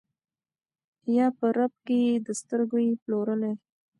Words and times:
یا 1.15 1.27
په 1.37 1.47
رپ 1.57 1.73
کي 1.85 1.97
یې 2.05 2.13
د 2.25 2.27
سترګو 2.41 2.77
یې 2.85 2.93
پلورلی 3.03 3.53